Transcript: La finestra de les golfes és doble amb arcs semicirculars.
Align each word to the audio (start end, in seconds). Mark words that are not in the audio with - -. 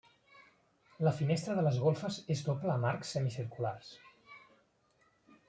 La 1.07 1.11
finestra 1.17 1.57
de 1.59 1.65
les 1.67 1.77
golfes 1.83 2.17
és 2.37 2.41
doble 2.49 2.73
amb 2.77 2.89
arcs 2.93 3.13
semicirculars. 3.17 3.93